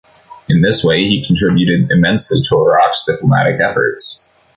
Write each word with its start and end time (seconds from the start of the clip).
In 0.49 0.63
this 0.63 0.83
way 0.83 1.03
he 1.05 1.23
contributed 1.23 1.91
immensely 1.91 2.41
to 2.41 2.55
Iraq's 2.55 3.05
diplomatic 3.05 3.59
efforts. 3.61 4.27